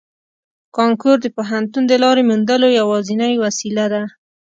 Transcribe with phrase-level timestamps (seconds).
[0.75, 4.03] کانکور د پوهنتون د لارې موندلو یوازینۍ وسیله ده